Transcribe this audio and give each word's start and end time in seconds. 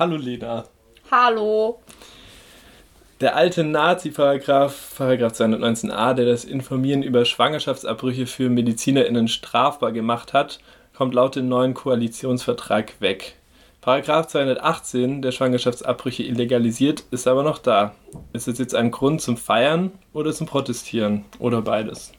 Hallo 0.00 0.16
Lena. 0.16 0.64
Hallo. 1.10 1.78
Der 3.20 3.36
alte 3.36 3.64
Nazi-Paragraph, 3.64 4.94
Paragraph 4.96 5.34
219a, 5.34 6.14
der 6.14 6.24
das 6.24 6.46
Informieren 6.46 7.02
über 7.02 7.26
Schwangerschaftsabbrüche 7.26 8.24
für 8.26 8.48
MedizinerInnen 8.48 9.28
strafbar 9.28 9.92
gemacht 9.92 10.32
hat, 10.32 10.60
kommt 10.96 11.12
laut 11.12 11.36
dem 11.36 11.50
neuen 11.50 11.74
Koalitionsvertrag 11.74 12.98
weg. 13.02 13.36
Paragraph 13.82 14.28
218, 14.28 15.20
der 15.20 15.32
Schwangerschaftsabbrüche 15.32 16.22
illegalisiert, 16.22 17.04
ist 17.10 17.28
aber 17.28 17.42
noch 17.42 17.58
da. 17.58 17.94
Ist 18.32 18.48
es 18.48 18.56
jetzt 18.56 18.74
ein 18.74 18.90
Grund 18.90 19.20
zum 19.20 19.36
Feiern 19.36 19.92
oder 20.14 20.32
zum 20.32 20.46
Protestieren 20.46 21.26
oder 21.38 21.60
beides? 21.60 22.12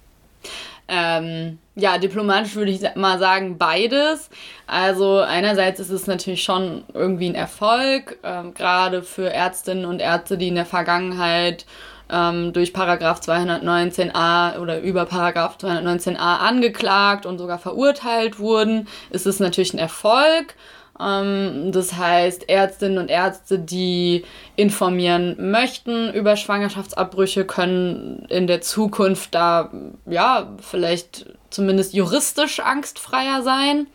Ähm, 0.93 1.57
ja, 1.75 1.97
diplomatisch 1.97 2.55
würde 2.55 2.71
ich 2.71 2.81
mal 2.95 3.17
sagen 3.17 3.57
beides. 3.57 4.29
Also 4.67 5.19
einerseits 5.19 5.79
ist 5.79 5.89
es 5.89 6.05
natürlich 6.05 6.43
schon 6.43 6.83
irgendwie 6.93 7.29
ein 7.29 7.35
Erfolg, 7.35 8.19
ähm, 8.23 8.53
gerade 8.53 9.01
für 9.01 9.31
Ärztinnen 9.31 9.85
und 9.85 10.01
Ärzte, 10.01 10.37
die 10.37 10.49
in 10.49 10.55
der 10.55 10.65
Vergangenheit 10.65 11.65
ähm, 12.11 12.51
durch 12.51 12.73
Paragraph 12.73 13.21
219a 13.21 14.59
oder 14.59 14.81
über 14.81 15.05
Paragraph 15.05 15.55
219a 15.61 16.39
angeklagt 16.39 17.25
und 17.25 17.37
sogar 17.37 17.57
verurteilt 17.57 18.37
wurden, 18.37 18.89
ist 19.11 19.25
es 19.25 19.39
natürlich 19.39 19.73
ein 19.73 19.79
Erfolg. 19.79 20.55
Ähm, 21.01 21.71
das 21.71 21.93
heißt, 21.93 22.49
Ärztinnen 22.49 22.97
und 22.97 23.09
Ärzte, 23.09 23.59
die 23.59 24.23
informieren 24.55 25.51
möchten 25.51 26.13
über 26.13 26.35
Schwangerschaftsabbrüche, 26.35 27.45
können 27.45 28.25
in 28.29 28.47
der 28.47 28.61
Zukunft 28.61 29.33
da, 29.33 29.71
ja, 30.05 30.51
vielleicht 30.61 31.25
zumindest 31.49 31.93
juristisch 31.93 32.59
angstfreier 32.59 33.41
sein. 33.41 33.87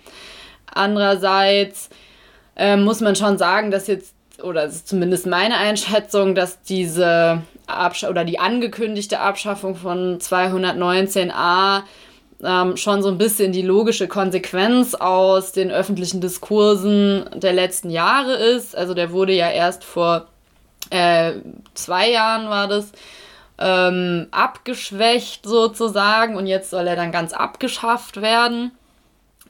Andererseits 0.66 1.88
äh, 2.56 2.77
muss 2.77 3.00
man 3.00 3.16
schon 3.16 3.38
sagen, 3.38 3.70
dass 3.70 3.86
jetzt, 3.86 4.14
oder 4.42 4.66
das 4.66 4.77
ist 4.77 4.88
zumindest 4.88 5.27
meine 5.27 5.56
Einschätzung, 5.56 6.34
dass 6.34 6.62
diese 6.62 7.42
Absch 7.66 8.05
oder 8.05 8.25
die 8.25 8.38
angekündigte 8.38 9.20
Abschaffung 9.20 9.77
von 9.77 10.19
219a 10.19 11.83
ähm, 12.42 12.77
schon 12.77 13.03
so 13.03 13.09
ein 13.09 13.19
bisschen 13.19 13.53
die 13.53 13.62
logische 13.62 14.09
Konsequenz 14.09 14.95
aus 14.95 15.53
den 15.53 15.70
öffentlichen 15.70 16.20
Diskursen 16.20 17.28
der 17.34 17.53
letzten 17.53 17.91
Jahre 17.91 18.34
ist. 18.34 18.77
Also 18.77 18.95
der 18.95 19.11
wurde 19.12 19.33
ja 19.33 19.51
erst 19.51 19.84
vor 19.84 20.27
äh, 20.91 21.33
zwei 21.75 22.11
Jahren 22.11 22.48
war 22.48 22.69
das 22.69 22.93
ähm, 23.59 24.27
abgeschwächt 24.31 25.47
sozusagen 25.47 26.37
und 26.37 26.47
jetzt 26.47 26.70
soll 26.70 26.87
er 26.87 26.97
dann 26.97 27.12
ganz 27.12 27.33
abgeschafft 27.33 28.20
werden. 28.20 28.73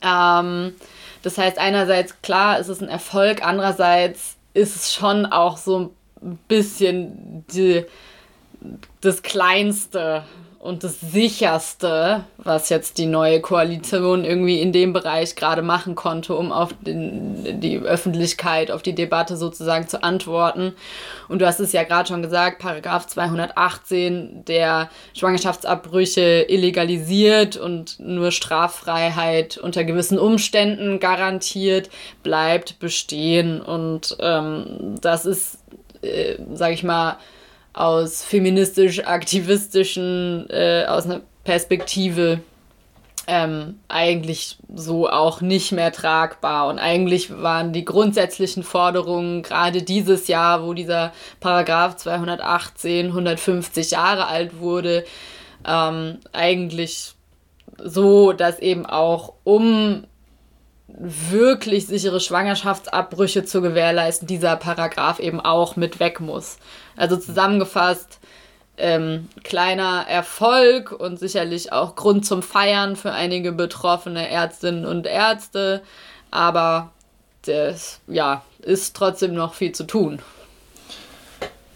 Ähm, 0.00 0.74
das 1.22 1.38
heißt, 1.38 1.58
einerseits 1.58 2.22
klar 2.22 2.58
ist 2.58 2.68
es 2.68 2.80
ein 2.80 2.88
Erfolg, 2.88 3.44
andererseits 3.44 4.36
ist 4.54 4.76
es 4.76 4.94
schon 4.94 5.26
auch 5.26 5.56
so 5.56 5.92
ein 6.22 6.38
bisschen 6.48 7.44
die, 7.52 7.84
das 9.00 9.22
Kleinste, 9.22 10.22
und 10.66 10.82
das 10.84 11.00
sicherste, 11.00 12.24
was 12.38 12.68
jetzt 12.68 12.98
die 12.98 13.06
neue 13.06 13.40
Koalition 13.40 14.24
irgendwie 14.24 14.60
in 14.60 14.72
dem 14.72 14.92
Bereich 14.92 15.36
gerade 15.36 15.62
machen 15.62 15.94
konnte, 15.94 16.34
um 16.34 16.52
auf 16.52 16.74
den, 16.80 17.60
die 17.60 17.78
Öffentlichkeit, 17.78 18.70
auf 18.70 18.82
die 18.82 18.94
Debatte 18.94 19.36
sozusagen 19.36 19.86
zu 19.86 20.02
antworten. 20.02 20.74
Und 21.28 21.40
du 21.40 21.46
hast 21.46 21.60
es 21.60 21.72
ja 21.72 21.84
gerade 21.84 22.08
schon 22.08 22.22
gesagt, 22.22 22.58
Paragraph 22.58 23.06
218, 23.06 24.44
der 24.44 24.90
Schwangerschaftsabbrüche 25.14 26.46
illegalisiert 26.48 27.56
und 27.56 28.00
nur 28.00 28.32
Straffreiheit 28.32 29.58
unter 29.58 29.84
gewissen 29.84 30.18
Umständen 30.18 30.98
garantiert, 30.98 31.90
bleibt 32.22 32.80
bestehen. 32.80 33.60
Und 33.60 34.16
ähm, 34.20 34.96
das 35.00 35.26
ist, 35.26 35.58
äh, 36.02 36.36
sag 36.54 36.72
ich 36.72 36.82
mal, 36.82 37.18
aus 37.76 38.24
feministisch-aktivistischen, 38.24 40.50
äh, 40.50 40.86
aus 40.88 41.04
einer 41.04 41.20
Perspektive 41.44 42.40
ähm, 43.28 43.78
eigentlich 43.88 44.56
so 44.74 45.10
auch 45.10 45.42
nicht 45.42 45.72
mehr 45.72 45.92
tragbar. 45.92 46.68
Und 46.68 46.78
eigentlich 46.78 47.42
waren 47.42 47.74
die 47.74 47.84
grundsätzlichen 47.84 48.62
Forderungen 48.62 49.42
gerade 49.42 49.82
dieses 49.82 50.26
Jahr, 50.26 50.64
wo 50.64 50.72
dieser 50.72 51.12
Paragraph 51.38 51.96
218 51.96 53.08
150 53.08 53.90
Jahre 53.90 54.26
alt 54.26 54.58
wurde, 54.58 55.04
ähm, 55.66 56.16
eigentlich 56.32 57.12
so, 57.78 58.32
dass 58.32 58.58
eben 58.58 58.86
auch 58.86 59.34
um 59.44 60.06
wirklich 60.98 61.86
sichere 61.86 62.20
Schwangerschaftsabbrüche 62.20 63.44
zu 63.44 63.60
gewährleisten, 63.60 64.26
dieser 64.26 64.56
Paragraph 64.56 65.18
eben 65.20 65.40
auch 65.40 65.76
mit 65.76 66.00
weg 66.00 66.20
muss. 66.20 66.58
Also 66.96 67.16
zusammengefasst, 67.16 68.18
ähm, 68.78 69.28
kleiner 69.44 70.06
Erfolg 70.08 70.92
und 70.92 71.18
sicherlich 71.18 71.72
auch 71.72 71.96
Grund 71.96 72.26
zum 72.26 72.42
Feiern 72.42 72.96
für 72.96 73.12
einige 73.12 73.52
betroffene 73.52 74.28
Ärztinnen 74.28 74.84
und 74.84 75.06
Ärzte, 75.06 75.82
aber 76.30 76.90
das 77.42 78.00
ja, 78.06 78.42
ist 78.60 78.96
trotzdem 78.96 79.34
noch 79.34 79.54
viel 79.54 79.72
zu 79.72 79.84
tun. 79.84 80.20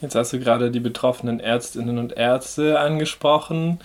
Jetzt 0.01 0.15
hast 0.15 0.33
du 0.33 0.39
gerade 0.39 0.71
die 0.71 0.81
betroffenen 0.81 1.41
Ärztinnen 1.41 1.99
und 1.99 2.17
Ärzte 2.17 2.81
angesprochen. 2.81 3.81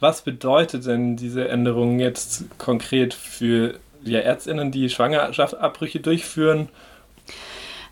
Was 0.00 0.22
bedeutet 0.22 0.86
denn 0.86 1.16
diese 1.16 1.48
Änderung 1.48 2.00
jetzt 2.00 2.58
konkret 2.58 3.14
für 3.14 3.78
ja, 4.04 4.20
Ärztinnen, 4.20 4.70
die 4.70 4.88
Schwangerschaftsabbrüche 4.88 6.00
durchführen? 6.00 6.68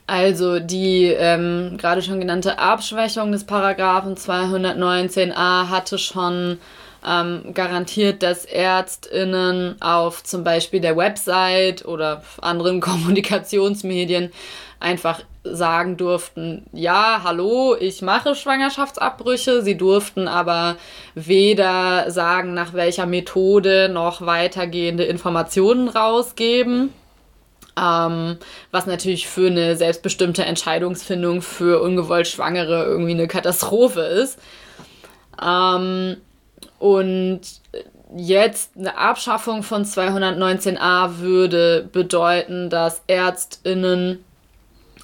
Also 0.07 0.59
die 0.59 1.07
ähm, 1.07 1.77
gerade 1.79 2.03
schon 2.03 2.21
genannte 2.21 2.59
Abschwächung 2.59 3.33
des 3.33 3.45
Paragraphen 3.45 4.17
219a 4.17 5.69
hatte 5.69 5.97
schon 5.97 6.59
ähm, 7.07 7.55
garantiert, 7.55 8.23
dass 8.23 8.45
Ärztinnen 8.45 9.81
auf 9.81 10.23
zum 10.25 10.45
Beispiel 10.45 10.81
der 10.81 10.97
Website 10.97 11.85
oder 11.85 12.23
anderen 12.41 12.81
Kommunikationsmedien 12.83 14.33
einfach 14.81 15.21
sagen 15.45 15.97
durften, 15.97 16.67
ja, 16.73 17.23
hallo, 17.25 17.77
ich 17.79 18.03
mache 18.03 18.35
Schwangerschaftsabbrüche. 18.35 19.63
Sie 19.63 19.77
durften 19.77 20.29
aber 20.29 20.77
weder 21.15 22.11
sagen, 22.11 22.55
nach 22.55 22.75
welcher 22.75 23.07
Methode 23.07 23.89
noch 23.89 24.25
weitergehende 24.25 25.05
Informationen 25.05 25.89
rausgeben. 25.89 26.93
Ähm, 27.75 28.37
was 28.71 28.87
natürlich 28.87 29.27
für 29.29 29.47
eine 29.47 29.77
selbstbestimmte 29.77 30.45
Entscheidungsfindung 30.45 31.41
für 31.41 31.81
ungewollt 31.81 32.29
Schwangere 32.29 32.85
irgendwie 32.85 33.13
eine 33.13 33.29
Katastrophe 33.29 34.03
ist. 34.03 34.39
Ähm, 35.43 36.19
und 36.79 37.41
jetzt 38.15 38.77
eine 38.77 38.99
Abschaffung 38.99 39.63
von 39.63 39.85
219a 39.85 41.19
würde 41.19 41.89
bedeuten, 41.91 42.69
dass 42.69 43.03
Ärztinnen 43.07 44.23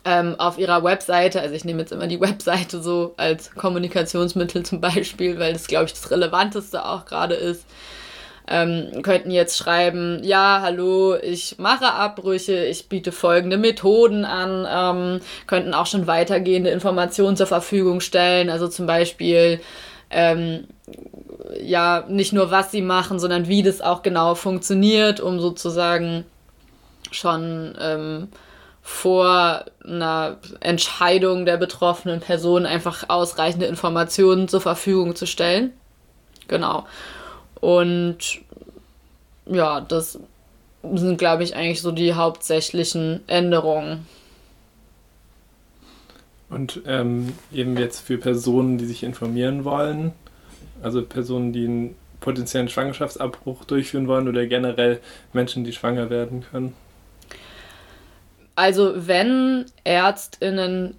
ähm, 0.08 0.36
auf 0.38 0.56
ihrer 0.58 0.82
Webseite, 0.82 1.42
also 1.42 1.54
ich 1.54 1.66
nehme 1.66 1.80
jetzt 1.80 1.92
immer 1.92 2.06
die 2.06 2.20
Webseite 2.20 2.80
so 2.80 3.12
als 3.18 3.50
Kommunikationsmittel 3.54 4.64
zum 4.64 4.80
Beispiel, 4.80 5.38
weil 5.38 5.52
das, 5.52 5.66
glaube 5.66 5.84
ich, 5.84 5.92
das 5.92 6.10
Relevanteste 6.10 6.84
auch 6.84 7.04
gerade 7.04 7.34
ist, 7.34 7.66
ähm, 8.50 9.02
könnten 9.02 9.30
jetzt 9.30 9.58
schreiben, 9.58 10.20
ja, 10.24 10.60
hallo, 10.62 11.14
ich 11.16 11.58
mache 11.58 11.92
Abbrüche, 11.92 12.64
ich 12.64 12.88
biete 12.88 13.12
folgende 13.12 13.58
Methoden 13.58 14.24
an, 14.24 14.66
ähm, 14.66 15.20
könnten 15.46 15.74
auch 15.74 15.84
schon 15.84 16.06
weitergehende 16.06 16.70
Informationen 16.70 17.36
zur 17.36 17.46
Verfügung 17.46 18.00
stellen, 18.00 18.48
also 18.48 18.66
zum 18.66 18.86
Beispiel, 18.86 19.60
ähm, 20.10 20.64
ja, 21.60 22.06
nicht 22.08 22.32
nur 22.32 22.50
was 22.50 22.70
sie 22.70 22.80
machen, 22.80 23.18
sondern 23.18 23.48
wie 23.48 23.62
das 23.62 23.82
auch 23.82 24.00
genau 24.00 24.34
funktioniert, 24.34 25.20
um 25.20 25.38
sozusagen 25.38 26.24
schon 27.10 27.76
ähm, 27.78 28.28
vor 28.88 29.66
einer 29.84 30.38
Entscheidung 30.60 31.44
der 31.44 31.58
betroffenen 31.58 32.20
Person 32.20 32.64
einfach 32.64 33.10
ausreichende 33.10 33.66
Informationen 33.66 34.48
zur 34.48 34.62
Verfügung 34.62 35.14
zu 35.14 35.26
stellen. 35.26 35.74
Genau. 36.48 36.86
Und 37.60 38.40
ja, 39.44 39.82
das 39.82 40.18
sind, 40.94 41.18
glaube 41.18 41.44
ich, 41.44 41.54
eigentlich 41.54 41.82
so 41.82 41.92
die 41.92 42.14
hauptsächlichen 42.14 43.20
Änderungen. 43.26 44.06
Und 46.48 46.80
ähm, 46.86 47.34
eben 47.52 47.76
jetzt 47.76 48.00
für 48.00 48.16
Personen, 48.16 48.78
die 48.78 48.86
sich 48.86 49.02
informieren 49.02 49.64
wollen, 49.64 50.12
also 50.82 51.02
Personen, 51.02 51.52
die 51.52 51.66
einen 51.66 51.94
potenziellen 52.20 52.70
Schwangerschaftsabbruch 52.70 53.64
durchführen 53.64 54.08
wollen 54.08 54.28
oder 54.28 54.46
generell 54.46 55.00
Menschen, 55.34 55.62
die 55.62 55.74
schwanger 55.74 56.08
werden 56.08 56.42
können. 56.50 56.72
Also 58.58 58.92
wenn 59.06 59.66
Ärztinnen 59.84 60.96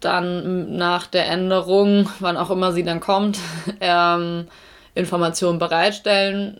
dann 0.00 0.74
nach 0.78 1.06
der 1.06 1.28
Änderung, 1.28 2.08
wann 2.18 2.38
auch 2.38 2.48
immer 2.48 2.72
sie 2.72 2.82
dann 2.82 3.00
kommt, 3.00 3.38
ähm, 3.82 4.46
Informationen 4.94 5.58
bereitstellen, 5.58 6.58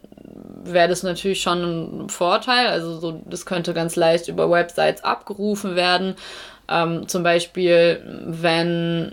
wäre 0.62 0.88
das 0.88 1.02
natürlich 1.02 1.40
schon 1.40 2.04
ein 2.04 2.08
Vorteil. 2.10 2.66
Also 2.66 3.00
so, 3.00 3.22
das 3.24 3.46
könnte 3.46 3.72
ganz 3.72 3.96
leicht 3.96 4.28
über 4.28 4.50
Websites 4.50 5.02
abgerufen 5.02 5.76
werden. 5.76 6.14
Ähm, 6.68 7.08
zum 7.08 7.22
Beispiel, 7.22 8.02
wenn 8.26 9.12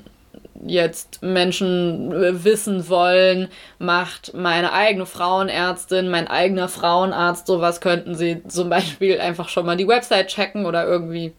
jetzt 0.65 1.21
Menschen 1.23 2.11
wissen 2.43 2.87
wollen, 2.89 3.49
macht 3.79 4.33
meine 4.33 4.73
eigene 4.73 5.05
Frauenärztin, 5.05 6.09
mein 6.09 6.27
eigener 6.27 6.67
Frauenarzt 6.67 7.47
sowas, 7.47 7.81
könnten 7.81 8.15
sie 8.15 8.43
zum 8.47 8.69
Beispiel 8.69 9.19
einfach 9.19 9.49
schon 9.49 9.65
mal 9.65 9.77
die 9.77 9.87
Website 9.87 10.27
checken 10.27 10.65
oder 10.65 10.85
irgendwie, 10.85 11.33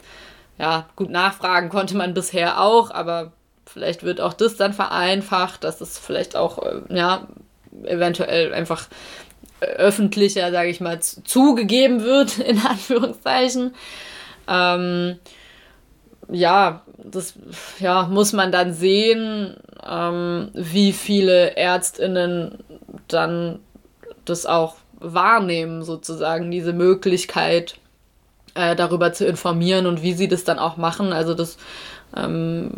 ja, 0.58 0.86
gut 0.96 1.10
nachfragen 1.10 1.69
konnte 1.69 1.96
man 1.96 2.14
bisher 2.14 2.60
auch, 2.60 2.90
aber 2.90 3.32
vielleicht 3.66 4.02
wird 4.02 4.20
auch 4.20 4.32
das 4.34 4.56
dann 4.56 4.72
vereinfacht, 4.72 5.64
dass 5.64 5.80
es 5.80 5.98
vielleicht 5.98 6.36
auch, 6.36 6.58
äh, 6.58 6.80
ja, 6.88 7.28
eventuell 7.84 8.52
einfach 8.52 8.88
öffentlicher, 9.60 10.50
sage 10.50 10.69
ich 10.69 10.80
mal, 10.80 11.00
zugegeben 11.00 12.02
wird, 12.02 12.38
in 12.38 12.58
Anführungszeichen. 12.58 13.74
Ähm, 14.48 15.19
ja, 16.30 16.82
das 17.04 17.34
ja, 17.78 18.04
muss 18.04 18.32
man 18.32 18.52
dann 18.52 18.72
sehen, 18.72 19.56
ähm, 19.84 20.50
wie 20.54 20.93
viele 20.93 21.56
ÄrztInnen 21.56 22.58
dann 23.08 23.58
das 24.25 24.46
auch 24.46 24.76
wahrnehmen, 24.99 25.82
sozusagen, 25.82 26.50
diese 26.50 26.72
Möglichkeit, 26.72 27.76
äh, 28.54 28.76
darüber 28.76 29.12
zu 29.12 29.26
informieren 29.26 29.87
und 29.87 30.02
wie 30.02 30.12
sie 30.12 30.28
das 30.28 30.44
dann 30.44 30.58
auch 30.58 30.76
machen. 30.76 31.12
Also 31.12 31.34
das 31.34 31.56
ähm, 32.16 32.70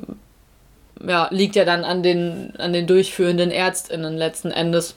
ja, 1.07 1.29
liegt 1.31 1.57
ja 1.57 1.65
dann 1.65 1.85
an 1.85 2.03
den, 2.03 2.55
an 2.57 2.73
den 2.73 2.87
durchführenden 2.87 3.51
ÄrztInnen 3.51 4.17
letzten 4.17 4.51
Endes. 4.51 4.95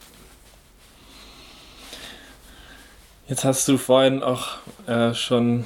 Jetzt 3.27 3.43
hast 3.43 3.67
du 3.67 3.77
vorhin 3.77 4.23
auch 4.23 4.57
äh, 4.87 5.13
schon 5.13 5.65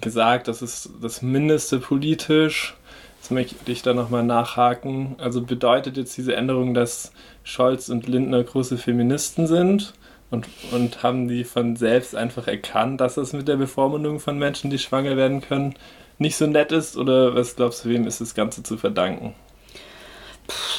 gesagt, 0.00 0.48
das 0.48 0.62
ist 0.62 0.90
das 1.00 1.22
Mindeste 1.22 1.78
politisch. 1.78 2.74
Jetzt 3.20 3.30
möchte 3.30 3.54
ich 3.66 3.82
da 3.82 3.94
nochmal 3.94 4.22
nachhaken. 4.22 5.16
Also 5.18 5.42
bedeutet 5.42 5.96
jetzt 5.96 6.16
diese 6.16 6.36
Änderung, 6.36 6.74
dass 6.74 7.12
Scholz 7.42 7.88
und 7.88 8.06
Lindner 8.06 8.42
große 8.44 8.76
Feministen 8.76 9.46
sind? 9.46 9.94
Und, 10.30 10.46
und 10.72 11.02
haben 11.02 11.28
die 11.28 11.44
von 11.44 11.76
selbst 11.76 12.14
einfach 12.14 12.48
erkannt, 12.48 13.00
dass 13.00 13.14
das 13.14 13.32
mit 13.32 13.46
der 13.46 13.56
Bevormundung 13.56 14.20
von 14.20 14.38
Menschen, 14.38 14.68
die 14.68 14.78
schwanger 14.78 15.16
werden 15.16 15.40
können, 15.40 15.74
nicht 16.18 16.36
so 16.36 16.46
nett 16.46 16.72
ist? 16.72 16.96
Oder 16.96 17.34
was 17.34 17.56
glaubst 17.56 17.84
du, 17.84 17.88
wem 17.88 18.06
ist 18.06 18.20
das 18.20 18.34
Ganze 18.34 18.62
zu 18.62 18.76
verdanken? 18.76 19.34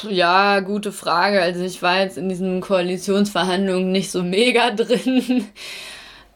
Ja, 0.10 0.60
gute 0.60 0.92
Frage. 0.92 1.42
Also 1.42 1.64
ich 1.64 1.82
war 1.82 2.00
jetzt 2.00 2.18
in 2.18 2.30
diesen 2.30 2.62
Koalitionsverhandlungen 2.62 3.92
nicht 3.92 4.12
so 4.12 4.22
mega 4.22 4.72
drin. 4.76 5.48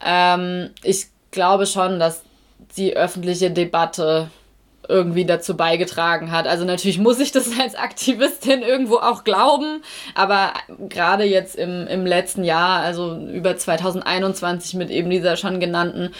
ähm, 0.04 0.70
ich 0.82 1.06
glaube 1.30 1.66
schon, 1.66 1.98
dass 1.98 2.22
die 2.76 2.96
öffentliche 2.96 3.50
Debatte 3.50 4.30
irgendwie 4.88 5.24
dazu 5.24 5.56
beigetragen 5.56 6.32
hat. 6.32 6.46
Also 6.46 6.64
natürlich 6.64 6.98
muss 6.98 7.20
ich 7.20 7.32
das 7.32 7.58
als 7.58 7.74
Aktivistin 7.74 8.62
irgendwo 8.62 8.96
auch 8.96 9.24
glauben, 9.24 9.82
aber 10.14 10.52
gerade 10.88 11.24
jetzt 11.24 11.56
im, 11.56 11.86
im 11.86 12.06
letzten 12.06 12.44
Jahr, 12.44 12.80
also 12.80 13.16
über 13.16 13.56
2021 13.56 14.74
mit 14.74 14.90
eben 14.90 15.10
dieser 15.10 15.36
schon 15.36 15.60
genannten 15.60 16.10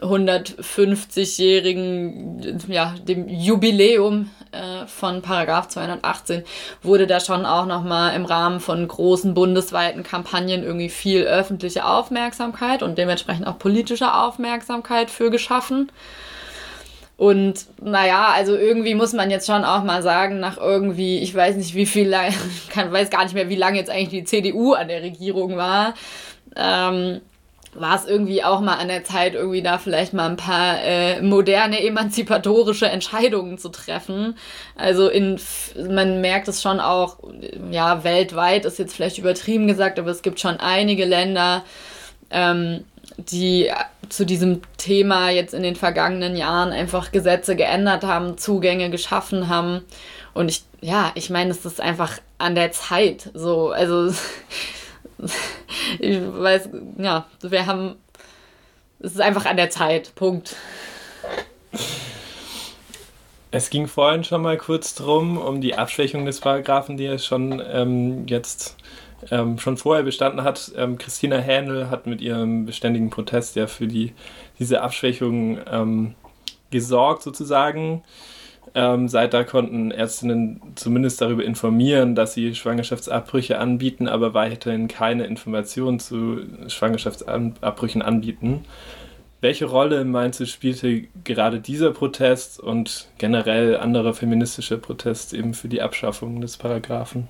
150-jährigen, 0.00 2.60
ja, 2.68 2.94
dem 3.02 3.28
Jubiläum 3.28 4.30
äh, 4.52 4.86
von 4.86 5.22
Paragraph 5.22 5.66
218 5.68 6.44
wurde 6.82 7.08
da 7.08 7.20
schon 7.20 7.44
auch 7.44 7.66
nochmal 7.66 8.14
im 8.14 8.24
Rahmen 8.24 8.60
von 8.60 8.86
großen 8.86 9.34
bundesweiten 9.34 10.04
Kampagnen 10.04 10.62
irgendwie 10.62 10.88
viel 10.88 11.24
öffentliche 11.24 11.84
Aufmerksamkeit 11.84 12.82
und 12.82 12.96
dementsprechend 12.96 13.46
auch 13.46 13.58
politische 13.58 14.14
Aufmerksamkeit 14.14 15.10
für 15.10 15.30
geschaffen. 15.30 15.90
Und 17.18 17.66
naja, 17.82 18.28
also 18.32 18.54
irgendwie 18.54 18.94
muss 18.94 19.12
man 19.12 19.28
jetzt 19.28 19.48
schon 19.48 19.64
auch 19.64 19.82
mal 19.82 20.04
sagen, 20.04 20.38
nach 20.38 20.56
irgendwie, 20.56 21.18
ich 21.18 21.34
weiß 21.34 21.56
nicht 21.56 21.74
wie 21.74 21.84
viel, 21.84 22.14
kann, 22.70 22.92
weiß 22.92 23.10
gar 23.10 23.24
nicht 23.24 23.34
mehr, 23.34 23.48
wie 23.48 23.56
lange 23.56 23.76
jetzt 23.76 23.90
eigentlich 23.90 24.08
die 24.10 24.24
CDU 24.24 24.74
an 24.74 24.86
der 24.86 25.02
Regierung 25.02 25.56
war, 25.56 25.94
ähm, 26.54 27.20
war 27.74 27.96
es 27.96 28.06
irgendwie 28.06 28.44
auch 28.44 28.60
mal 28.60 28.76
an 28.76 28.86
der 28.86 29.02
Zeit, 29.02 29.34
irgendwie 29.34 29.62
da 29.62 29.78
vielleicht 29.78 30.12
mal 30.12 30.30
ein 30.30 30.36
paar 30.36 30.80
äh, 30.80 31.20
moderne, 31.20 31.82
emanzipatorische 31.82 32.86
Entscheidungen 32.86 33.58
zu 33.58 33.70
treffen. 33.70 34.36
Also 34.76 35.08
in, 35.08 35.40
man 35.90 36.20
merkt 36.20 36.46
es 36.46 36.62
schon 36.62 36.78
auch, 36.78 37.18
ja, 37.72 38.04
weltweit 38.04 38.64
ist 38.64 38.78
jetzt 38.78 38.94
vielleicht 38.94 39.18
übertrieben 39.18 39.66
gesagt, 39.66 39.98
aber 39.98 40.12
es 40.12 40.22
gibt 40.22 40.38
schon 40.38 40.58
einige 40.60 41.04
Länder, 41.04 41.64
ähm, 42.30 42.84
die 43.18 43.70
zu 44.08 44.24
diesem 44.24 44.62
Thema 44.76 45.30
jetzt 45.30 45.52
in 45.52 45.62
den 45.62 45.76
vergangenen 45.76 46.36
Jahren 46.36 46.70
einfach 46.70 47.10
Gesetze 47.12 47.56
geändert 47.56 48.04
haben, 48.04 48.38
Zugänge 48.38 48.90
geschaffen 48.90 49.48
haben. 49.48 49.84
Und 50.34 50.48
ich, 50.50 50.62
ja, 50.80 51.10
ich 51.14 51.28
meine, 51.28 51.50
es 51.50 51.64
ist 51.64 51.80
einfach 51.80 52.18
an 52.38 52.54
der 52.54 52.70
Zeit 52.70 53.30
so. 53.34 53.70
Also, 53.70 54.14
ich 55.98 56.20
weiß, 56.20 56.70
ja, 56.98 57.26
wir 57.42 57.66
haben, 57.66 57.96
es 59.00 59.12
ist 59.12 59.20
einfach 59.20 59.46
an 59.46 59.56
der 59.56 59.70
Zeit, 59.70 60.14
Punkt. 60.14 60.54
Es 63.50 63.70
ging 63.70 63.88
vorhin 63.88 64.24
schon 64.24 64.42
mal 64.42 64.58
kurz 64.58 64.94
drum, 64.94 65.38
um 65.38 65.60
die 65.60 65.74
Abschwächung 65.74 66.24
des 66.24 66.40
Paragraphen, 66.40 66.96
die 66.96 67.06
er 67.06 67.18
schon 67.18 67.62
ähm, 67.72 68.26
jetzt 68.26 68.76
ähm, 69.30 69.58
schon 69.58 69.76
vorher 69.76 70.04
bestanden 70.04 70.44
hat. 70.44 70.72
Ähm, 70.76 70.98
Christina 70.98 71.38
Hähnel 71.38 71.90
hat 71.90 72.06
mit 72.06 72.20
ihrem 72.20 72.66
beständigen 72.66 73.10
Protest 73.10 73.56
ja 73.56 73.66
für 73.66 73.86
die, 73.86 74.12
diese 74.58 74.82
Abschwächung 74.82 75.58
ähm, 75.70 76.14
gesorgt, 76.70 77.22
sozusagen. 77.22 78.02
Ähm, 78.74 79.08
seit 79.08 79.34
da 79.34 79.44
konnten 79.44 79.90
Ärztinnen 79.90 80.60
zumindest 80.74 81.20
darüber 81.20 81.44
informieren, 81.44 82.14
dass 82.14 82.34
sie 82.34 82.54
Schwangerschaftsabbrüche 82.54 83.58
anbieten, 83.58 84.08
aber 84.08 84.34
weiterhin 84.34 84.88
keine 84.88 85.24
Informationen 85.24 85.98
zu 85.98 86.40
Schwangerschaftsabbrüchen 86.68 88.02
anbieten. 88.02 88.64
Welche 89.40 89.66
Rolle 89.66 90.04
meinst 90.04 90.40
du 90.40 90.46
spielte 90.46 91.02
gerade 91.22 91.60
dieser 91.60 91.92
Protest 91.92 92.58
und 92.58 93.08
generell 93.18 93.76
anderer 93.76 94.12
feministischer 94.12 94.78
Protest 94.78 95.32
eben 95.32 95.54
für 95.54 95.68
die 95.68 95.80
Abschaffung 95.80 96.40
des 96.40 96.56
Paragraphen? 96.56 97.28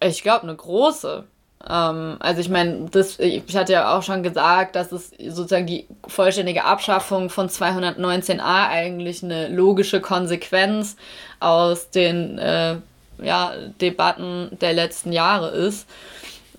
Ich 0.00 0.22
glaube, 0.22 0.44
eine 0.44 0.54
große. 0.54 1.24
Ähm, 1.68 2.16
also 2.20 2.40
ich 2.40 2.48
meine, 2.48 2.88
ich 3.18 3.56
hatte 3.56 3.72
ja 3.72 3.96
auch 3.96 4.02
schon 4.02 4.22
gesagt, 4.22 4.76
dass 4.76 4.92
es 4.92 5.10
sozusagen 5.10 5.66
die 5.66 5.86
vollständige 6.06 6.64
Abschaffung 6.64 7.30
von 7.30 7.48
219a 7.48 8.68
eigentlich 8.68 9.22
eine 9.22 9.48
logische 9.48 10.00
Konsequenz 10.00 10.96
aus 11.40 11.90
den 11.90 12.38
äh, 12.38 12.76
ja, 13.20 13.52
Debatten 13.80 14.56
der 14.60 14.72
letzten 14.72 15.12
Jahre 15.12 15.48
ist. 15.48 15.88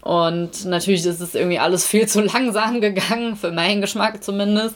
Und 0.02 0.66
natürlich 0.66 1.06
ist 1.06 1.20
es 1.20 1.36
irgendwie 1.36 1.60
alles 1.60 1.86
viel 1.86 2.08
zu 2.08 2.22
langsam 2.34 2.82
gegangen, 2.82 3.36
für 3.36 3.52
meinen 3.52 3.82
Geschmack 3.82 4.24
zumindest. 4.24 4.76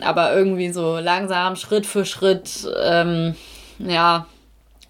Aber 0.00 0.34
irgendwie 0.34 0.72
so 0.72 0.98
langsam, 0.98 1.56
Schritt 1.56 1.86
für 1.86 2.04
Schritt, 2.04 2.66
ähm, 2.82 3.34
ja, 3.78 4.26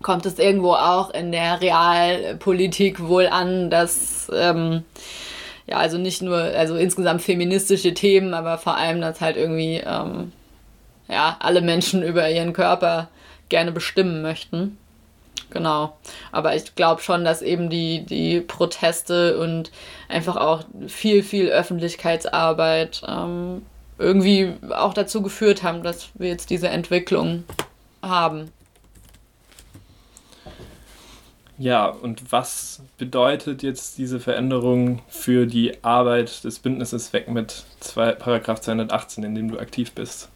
kommt 0.02 0.26
es 0.26 0.38
irgendwo 0.38 0.72
auch 0.72 1.10
in 1.10 1.32
der 1.32 1.60
Realpolitik 1.60 3.06
wohl 3.06 3.26
an, 3.26 3.70
dass 3.70 4.30
ähm, 4.34 4.84
ja, 5.66 5.76
also 5.78 5.98
nicht 5.98 6.22
nur, 6.22 6.38
also 6.38 6.76
insgesamt 6.76 7.22
feministische 7.22 7.94
Themen, 7.94 8.34
aber 8.34 8.58
vor 8.58 8.76
allem, 8.76 9.00
dass 9.00 9.20
halt 9.20 9.36
irgendwie 9.36 9.82
ähm, 9.84 10.32
ja, 11.08 11.36
alle 11.40 11.60
Menschen 11.60 12.02
über 12.06 12.28
ihren 12.28 12.52
Körper 12.52 13.08
gerne 13.48 13.72
bestimmen 13.72 14.22
möchten. 14.22 14.78
Genau. 15.50 15.96
Aber 16.30 16.56
ich 16.56 16.74
glaube 16.74 17.02
schon, 17.02 17.24
dass 17.24 17.42
eben 17.42 17.68
die, 17.68 18.04
die 18.04 18.40
Proteste 18.40 19.38
und 19.38 19.70
einfach 20.08 20.36
auch 20.36 20.64
viel, 20.88 21.22
viel 21.22 21.48
Öffentlichkeitsarbeit 21.48 23.02
ähm, 23.06 23.62
irgendwie 23.98 24.54
auch 24.70 24.94
dazu 24.94 25.22
geführt 25.22 25.62
haben, 25.62 25.82
dass 25.82 26.08
wir 26.14 26.28
jetzt 26.28 26.48
diese 26.48 26.68
Entwicklung 26.68 27.44
haben. 28.02 28.50
Ja, 31.62 31.86
und 31.86 32.32
was 32.32 32.82
bedeutet 32.98 33.62
jetzt 33.62 33.96
diese 33.96 34.18
Veränderung 34.18 35.00
für 35.06 35.46
die 35.46 35.84
Arbeit 35.84 36.42
des 36.42 36.58
Bündnisses 36.58 37.12
weg 37.12 37.28
mit 37.28 37.62
zwei, 37.78 38.10
Paragraph 38.16 38.60
218, 38.60 39.22
in 39.22 39.36
dem 39.36 39.48
du 39.48 39.60
aktiv 39.60 39.92
bist? 39.92 40.28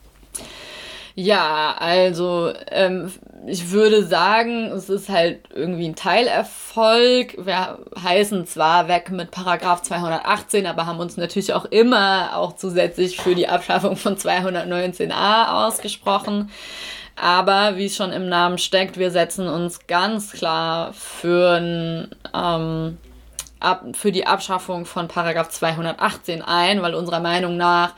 Ja, 1.17 1.75
also 1.81 2.53
ähm, 2.71 3.13
ich 3.45 3.73
würde 3.73 4.07
sagen, 4.07 4.67
es 4.67 4.89
ist 4.89 5.09
halt 5.09 5.41
irgendwie 5.53 5.89
ein 5.89 5.97
Teilerfolg. 5.97 7.45
Wir 7.45 7.81
heißen 8.01 8.47
zwar 8.47 8.87
weg 8.87 9.11
mit 9.11 9.33
Paragraph 9.33 9.83
218, 9.83 10.65
aber 10.65 10.87
haben 10.87 11.01
uns 11.01 11.17
natürlich 11.17 11.55
auch 11.55 11.65
immer 11.65 12.37
auch 12.37 12.55
zusätzlich 12.55 13.21
für 13.21 13.35
die 13.35 13.49
Abschaffung 13.49 13.97
von 13.97 14.17
219a 14.17 15.67
ausgesprochen. 15.67 16.51
Aber 17.17 17.77
wie 17.77 17.87
es 17.87 17.97
schon 17.97 18.13
im 18.13 18.29
Namen 18.29 18.59
steckt, 18.59 18.99
wir 18.99 19.11
setzen 19.11 19.49
uns 19.49 19.87
ganz 19.87 20.33
klar 20.33 20.93
für, 20.93 22.09
ähm, 22.35 22.99
ab, 23.59 23.85
für 23.95 24.13
die 24.13 24.27
Abschaffung 24.27 24.85
von 24.85 25.09
Paragraph 25.09 25.49
218 25.49 26.43
ein, 26.43 26.83
weil 26.83 26.95
unserer 26.95 27.21
Meinung 27.21 27.57
nach 27.57 27.95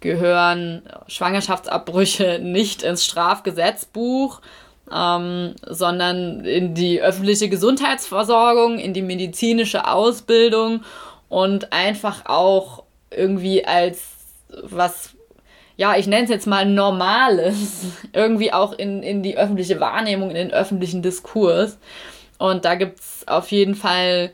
gehören 0.00 0.82
Schwangerschaftsabbrüche 1.06 2.40
nicht 2.40 2.82
ins 2.82 3.04
Strafgesetzbuch, 3.04 4.40
ähm, 4.94 5.54
sondern 5.66 6.44
in 6.44 6.74
die 6.74 7.00
öffentliche 7.00 7.48
Gesundheitsversorgung, 7.48 8.78
in 8.78 8.92
die 8.92 9.02
medizinische 9.02 9.88
Ausbildung 9.90 10.82
und 11.28 11.72
einfach 11.72 12.26
auch 12.26 12.84
irgendwie 13.10 13.64
als 13.64 14.00
was, 14.62 15.10
ja, 15.78 15.96
ich 15.96 16.08
nenne 16.08 16.24
es 16.24 16.30
jetzt 16.30 16.46
mal 16.46 16.66
Normales, 16.66 17.86
irgendwie 18.12 18.52
auch 18.52 18.72
in, 18.72 19.02
in 19.02 19.22
die 19.22 19.38
öffentliche 19.38 19.80
Wahrnehmung, 19.80 20.28
in 20.28 20.34
den 20.34 20.52
öffentlichen 20.52 21.02
Diskurs. 21.02 21.78
Und 22.36 22.64
da 22.64 22.74
gibt 22.74 22.98
es 22.98 23.26
auf 23.26 23.50
jeden 23.52 23.76
Fall 23.76 24.32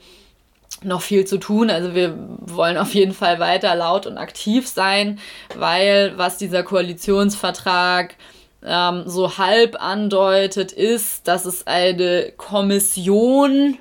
noch 0.83 1.03
viel 1.03 1.27
zu 1.27 1.39
tun. 1.39 1.71
Also 1.71 1.95
wir 1.95 2.19
wollen 2.41 2.79
auf 2.79 2.95
jeden 2.95 3.13
Fall 3.13 3.41
weiter 3.41 3.75
laut 3.75 4.07
und 4.07 4.17
aktiv 4.17 4.67
sein, 4.67 5.19
weil 5.55 6.17
was 6.17 6.39
dieser 6.39 6.63
Koalitionsvertrag 6.63 8.17
ähm, 8.65 9.05
so 9.07 9.37
halb 9.37 9.81
andeutet, 9.81 10.73
ist, 10.73 11.29
dass 11.29 11.45
es 11.45 11.67
eine 11.67 12.33
Kommission 12.37 13.77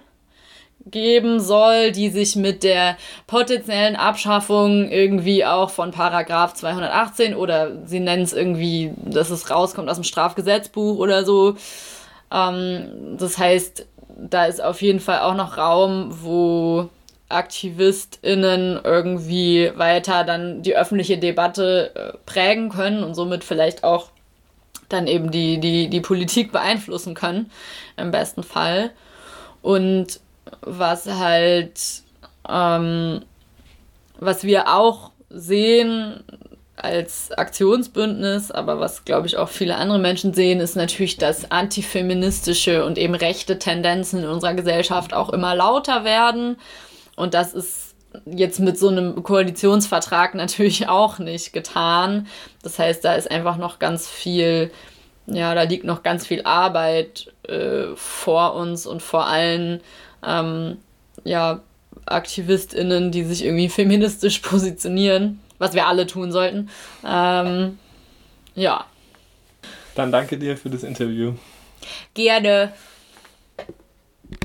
geben 0.85 1.39
soll, 1.39 1.91
die 1.91 2.09
sich 2.09 2.35
mit 2.35 2.63
der 2.63 2.97
potenziellen 3.27 3.95
Abschaffung 3.95 4.89
irgendwie 4.89 5.45
auch 5.45 5.69
von 5.69 5.91
Paragraph 5.91 6.53
218 6.53 7.35
oder 7.35 7.85
sie 7.85 7.99
nennen 7.99 8.23
es 8.23 8.33
irgendwie, 8.33 8.91
dass 8.97 9.29
es 9.29 9.49
rauskommt 9.49 9.89
aus 9.89 9.97
dem 9.97 10.03
Strafgesetzbuch 10.03 10.97
oder 10.97 11.23
so. 11.25 11.55
Ähm, 12.31 13.17
das 13.17 13.37
heißt, 13.37 13.85
da 14.17 14.45
ist 14.45 14.61
auf 14.61 14.81
jeden 14.81 14.99
Fall 14.99 15.19
auch 15.19 15.35
noch 15.35 15.57
Raum, 15.57 16.09
wo 16.21 16.89
AktivistInnen 17.29 18.79
irgendwie 18.83 19.71
weiter 19.75 20.23
dann 20.23 20.61
die 20.61 20.75
öffentliche 20.75 21.17
Debatte 21.17 21.91
äh, 21.95 22.17
prägen 22.25 22.69
können 22.69 23.03
und 23.03 23.15
somit 23.15 23.43
vielleicht 23.43 23.83
auch 23.83 24.09
dann 24.89 25.07
eben 25.07 25.31
die, 25.31 25.59
die, 25.59 25.89
die 25.89 26.01
Politik 26.01 26.51
beeinflussen 26.51 27.15
können, 27.15 27.49
im 27.97 28.11
besten 28.11 28.43
Fall. 28.43 28.91
Und 29.61 30.19
was 30.61 31.05
halt, 31.05 31.79
ähm, 32.47 33.21
was 34.19 34.43
wir 34.43 34.73
auch 34.73 35.11
sehen 35.29 36.23
als 36.75 37.31
Aktionsbündnis, 37.31 38.51
aber 38.51 38.79
was, 38.79 39.05
glaube 39.05 39.27
ich, 39.27 39.37
auch 39.37 39.49
viele 39.49 39.75
andere 39.75 39.99
Menschen 39.99 40.33
sehen, 40.33 40.59
ist 40.59 40.75
natürlich, 40.75 41.17
dass 41.17 41.51
antifeministische 41.51 42.83
und 42.85 42.97
eben 42.97 43.15
rechte 43.15 43.59
Tendenzen 43.59 44.23
in 44.23 44.29
unserer 44.29 44.53
Gesellschaft 44.53 45.13
auch 45.13 45.29
immer 45.29 45.55
lauter 45.55 46.03
werden. 46.03 46.57
Und 47.15 47.33
das 47.35 47.53
ist 47.53 47.95
jetzt 48.25 48.59
mit 48.59 48.77
so 48.77 48.89
einem 48.89 49.23
Koalitionsvertrag 49.23 50.35
natürlich 50.35 50.87
auch 50.89 51.19
nicht 51.19 51.53
getan. 51.53 52.27
Das 52.63 52.79
heißt, 52.79 53.03
da 53.05 53.13
ist 53.13 53.29
einfach 53.29 53.57
noch 53.57 53.79
ganz 53.79 54.09
viel, 54.09 54.71
ja, 55.27 55.53
da 55.53 55.63
liegt 55.63 55.83
noch 55.85 56.03
ganz 56.03 56.25
viel 56.25 56.41
Arbeit 56.43 57.31
äh, 57.47 57.95
vor 57.95 58.55
uns 58.55 58.85
und 58.85 59.01
vor 59.01 59.27
allen 59.27 59.81
ähm, 60.25 60.77
ja, 61.23 61.61
AktivistInnen, 62.05 63.11
die 63.11 63.23
sich 63.23 63.45
irgendwie 63.45 63.69
feministisch 63.69 64.39
positionieren, 64.39 65.39
was 65.57 65.73
wir 65.73 65.87
alle 65.87 66.07
tun 66.07 66.31
sollten. 66.31 66.69
Ähm, 67.05 67.77
ja. 68.55 68.85
Dann 69.95 70.11
danke 70.11 70.37
dir 70.37 70.57
für 70.57 70.69
das 70.69 70.83
Interview. 70.83 71.33
Gerne. 72.13 72.73